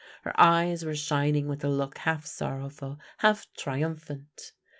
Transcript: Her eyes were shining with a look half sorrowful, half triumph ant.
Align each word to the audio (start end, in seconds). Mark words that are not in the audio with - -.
Her 0.23 0.33
eyes 0.41 0.83
were 0.83 0.95
shining 0.95 1.47
with 1.47 1.63
a 1.63 1.69
look 1.69 1.99
half 1.99 2.25
sorrowful, 2.25 2.97
half 3.19 3.45
triumph 3.55 4.09
ant. 4.09 4.53